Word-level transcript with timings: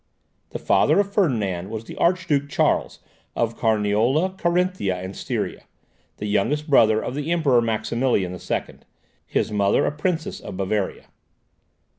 The 0.49 0.57
father 0.57 0.99
of 0.99 1.13
Ferdinand 1.13 1.69
was 1.69 1.83
the 1.85 1.95
Archduke 1.97 2.49
Charles 2.49 3.01
of 3.35 3.55
Carniola, 3.55 4.35
Carinthia, 4.35 4.95
and 4.95 5.15
Styria, 5.15 5.65
the 6.17 6.25
youngest 6.25 6.67
brother 6.67 6.99
of 7.03 7.13
the 7.13 7.31
Emperor 7.31 7.61
Maximilian 7.61 8.31
II.; 8.33 8.79
his 9.27 9.51
mother 9.51 9.85
a 9.85 9.91
princess 9.91 10.39
of 10.39 10.57
Bavaria. 10.57 11.03